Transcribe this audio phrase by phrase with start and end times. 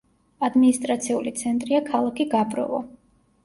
[0.47, 2.85] ადმინისტრაციული ცენტრია ქალაქი გაბროვო.